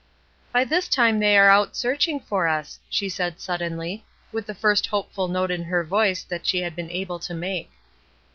[0.51, 4.87] "By this time they are out searching for us," she said suddenly, with the first
[4.87, 7.71] hopeful note in her voice that she had been able to make.